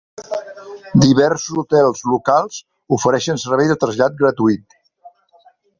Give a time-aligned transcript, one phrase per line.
[1.03, 2.59] Diversos hotels locals
[2.99, 4.81] ofereixen servei de trasllat gratuït.